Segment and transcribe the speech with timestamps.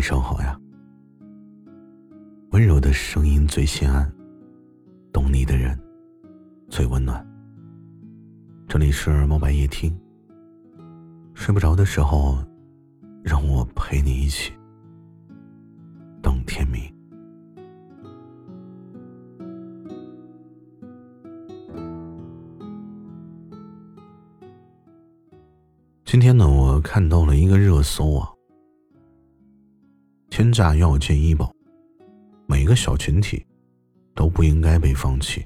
[0.00, 0.58] 晚上好呀，
[2.52, 4.10] 温柔的声音最心安，
[5.12, 5.78] 懂你的人
[6.70, 7.22] 最温暖。
[8.66, 9.94] 这里是猫白夜听，
[11.34, 12.38] 睡不着的时候，
[13.22, 14.54] 让我陪你一起
[16.22, 16.80] 等天明。
[26.06, 28.32] 今天呢，我看到了一个热搜啊。
[30.30, 31.52] 天价药进医保，
[32.46, 33.44] 每个小群体
[34.14, 35.44] 都不应该被放弃。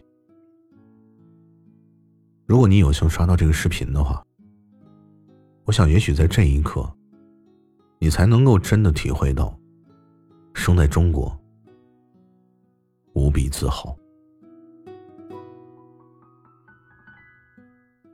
[2.44, 4.22] 如果你有幸刷到这个视频的话，
[5.64, 6.86] 我想也许在这一刻，
[7.98, 9.58] 你才能够真的体会到，
[10.52, 11.34] 生在中国
[13.14, 13.96] 无比自豪。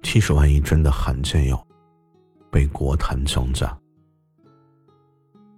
[0.04, 1.66] 七十万一针的罕见药
[2.48, 3.76] 被国坛降价。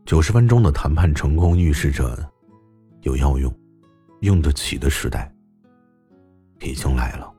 [0.05, 2.19] 九十分钟的谈判成功，预示着
[3.03, 3.53] 有药用、
[4.21, 5.33] 用得起的时代
[6.61, 7.33] 已经来了。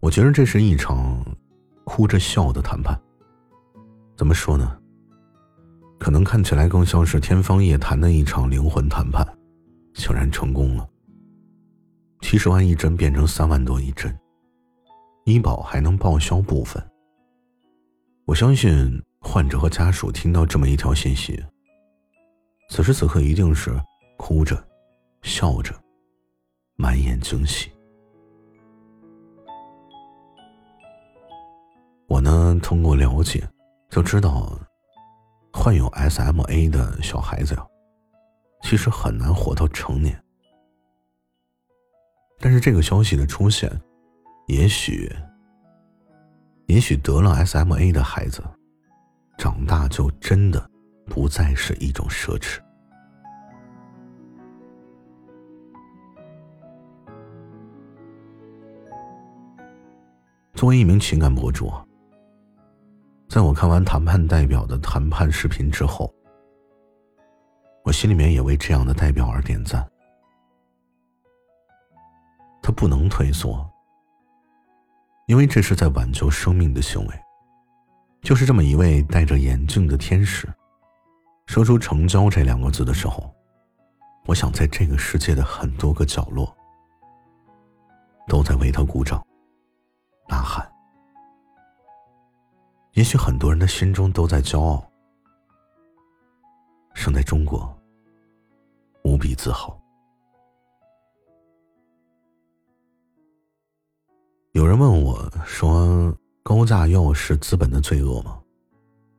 [0.00, 1.24] 我觉得这是一场
[1.84, 3.00] 哭着笑的谈判。
[4.16, 4.78] 怎么说呢？
[5.98, 9.26] 可能看起来更像是天方夜谭的一场灵魂谈判，
[9.94, 10.86] 竟然成功了。
[12.20, 14.14] 七十万一针变成三万多一针。
[15.24, 16.82] 医保还能报销部分。
[18.26, 21.42] 我相信患者和家属听到这么一条信息，
[22.68, 23.74] 此时此刻一定是
[24.18, 24.62] 哭着、
[25.22, 25.74] 笑着，
[26.76, 27.70] 满眼惊喜。
[32.06, 33.42] 我呢，通过了解
[33.88, 34.58] 就知道，
[35.52, 37.66] 患有 SMA 的小孩子呀，
[38.62, 40.22] 其实很难活到成年。
[42.38, 43.70] 但是这个消息的出现。
[44.46, 45.10] 也许，
[46.66, 48.42] 也许得了 SMA 的孩子，
[49.38, 50.70] 长大就真的
[51.06, 52.60] 不再是一种奢侈。
[60.52, 61.72] 作为一名情感博主，
[63.28, 66.14] 在我看完谈判代表的谈判视频之后，
[67.82, 69.84] 我心里面也为这样的代表而点赞。
[72.62, 73.68] 他不能退缩。
[75.26, 77.20] 因为这是在挽救生命的行为，
[78.20, 80.46] 就是这么一位戴着眼镜的天使，
[81.46, 83.34] 说出“成交”这两个字的时候，
[84.26, 86.54] 我想在这个世界的很多个角落，
[88.28, 89.24] 都在为他鼓掌、
[90.28, 90.70] 呐喊。
[92.92, 94.86] 也许很多人的心中都在骄傲，
[96.94, 97.76] 生在中国，
[99.04, 99.76] 无比自豪。
[104.54, 108.38] 有人问我说：“高价药是资本的罪恶吗？”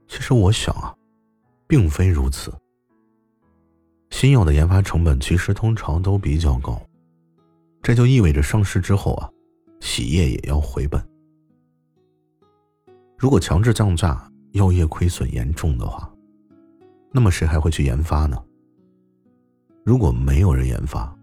[0.07, 0.96] 其实我想啊，
[1.68, 2.53] 并非如此。
[4.12, 6.81] 新药的研发成本其实通常都比较高，
[7.84, 9.29] 这就意味着上市之后啊，
[9.81, 11.06] 企业也要回本。
[13.17, 16.09] 如果强制降价，药业亏损严重的话，
[17.12, 18.41] 那么谁还会去研发呢？
[19.84, 21.13] 如果没有人研发，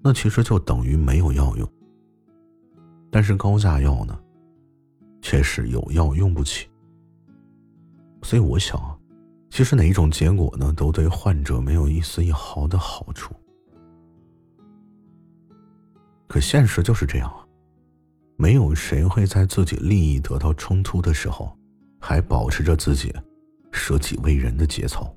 [0.00, 1.68] 那其实就等于没有药用。
[3.14, 4.18] 但是高价药呢，
[5.20, 6.66] 却是有药用不起。
[8.22, 8.98] 所以我想啊，
[9.50, 13.34] 其实哪一种结果呢，都对患者没有一丝一毫的好处。
[16.26, 17.46] 可现实就是这样啊，
[18.36, 21.54] 没有谁会在自己利益得到冲突的时候，
[22.00, 23.14] 还保持着自己
[23.72, 25.14] 舍己为人的节操。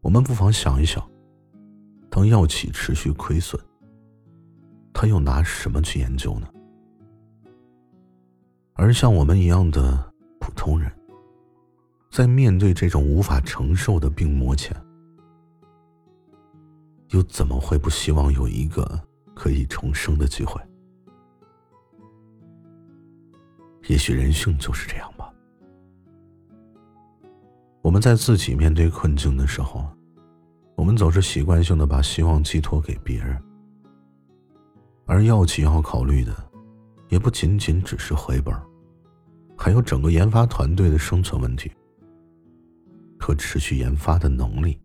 [0.00, 1.00] 我们不妨想一想。
[2.16, 3.60] 当药企持续亏损，
[4.90, 6.48] 他又拿什么去研究呢？
[8.72, 10.90] 而像我们一样的普通人，
[12.10, 14.74] 在面对这种无法承受的病魔前，
[17.10, 18.98] 又怎么会不希望有一个
[19.34, 20.58] 可以重生的机会？
[23.88, 25.30] 也许人性就是这样吧。
[27.82, 29.86] 我们在自己面对困境的时候。
[30.86, 33.42] 我们总是习惯性的把希望寄托给别人，
[35.04, 36.32] 而药企要考虑的，
[37.08, 38.54] 也不仅仅只是回本，
[39.58, 41.72] 还有整个研发团队的生存问题
[43.18, 44.80] 和持续研发的能力。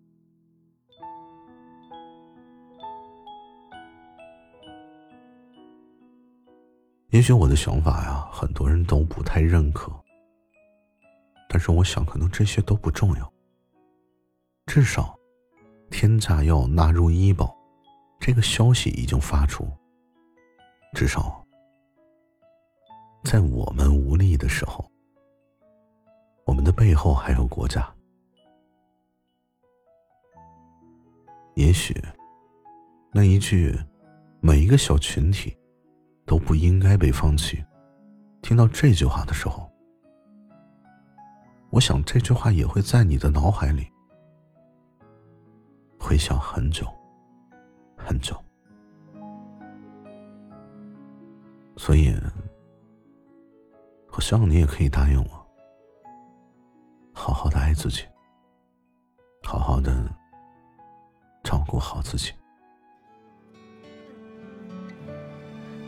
[7.11, 9.91] 也许我的想法呀，很多人都不太认可，
[11.47, 13.33] 但是我想，可能这些都不重要，
[14.65, 15.15] 至少。
[15.91, 17.55] 天价药纳入医保，
[18.19, 19.67] 这个消息已经发出，
[20.93, 21.45] 至少，
[23.23, 24.89] 在我们无力的时候，
[26.45, 27.87] 我们的背后还有国家。
[31.55, 31.93] 也许，
[33.11, 33.77] 那一句
[34.39, 35.55] “每一个小群体
[36.25, 37.63] 都不应该被放弃”，
[38.41, 39.69] 听到这句话的时候，
[41.69, 43.85] 我想这句话也会在你的脑海里
[46.01, 46.85] 回想很久，
[47.95, 48.35] 很久。
[51.77, 52.13] 所以，
[54.11, 55.47] 我希望你也可以答应我，
[57.13, 58.03] 好好的爱自己，
[59.43, 59.93] 好好的
[61.43, 62.33] 照顾好自己。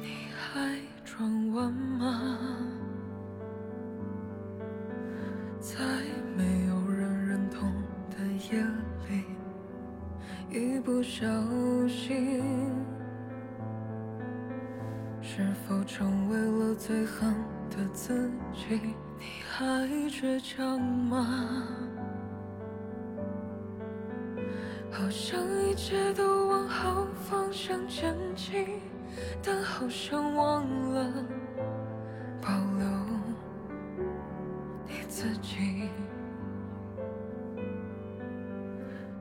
[0.01, 2.62] 你还装完吗？
[10.73, 11.27] 一不小
[11.87, 12.41] 心。
[15.21, 16.35] 是否成为
[16.67, 17.31] 了最狠
[17.69, 18.79] 的自己？
[19.19, 21.67] 你还倔强吗？
[24.91, 25.39] 好像
[25.69, 28.79] 一切都往好方向前进，
[29.43, 31.13] 但好像忘了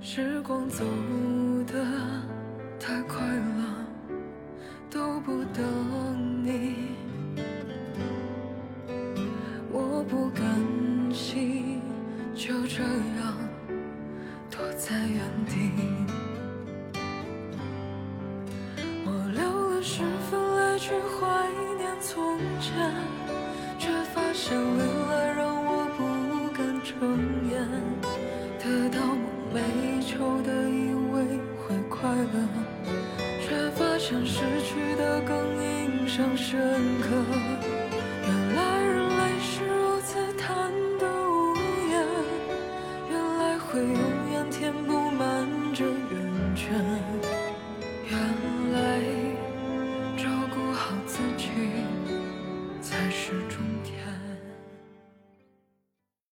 [0.05, 0.85] 时光走
[1.65, 1.75] 得
[2.81, 3.87] 太快了。
[4.91, 6.75] 都不等你，
[9.71, 10.45] 我不甘
[11.11, 11.81] 心
[12.35, 13.39] 就这样
[14.51, 15.71] 躲在原地。
[19.07, 21.49] 我留了十分来去怀
[21.79, 22.93] 念从前，
[23.79, 26.93] 却发现未来让我不敢睁
[27.51, 28.02] 眼。
[33.47, 36.59] 却发现失去的更印象深
[37.01, 37.09] 刻，
[38.27, 41.55] 原来人类是如此贪得无
[41.91, 41.93] 厌，
[43.11, 44.12] 原来会有。